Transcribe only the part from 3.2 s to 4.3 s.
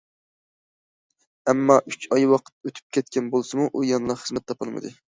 بولسىمۇ، ئۇ يەنىلا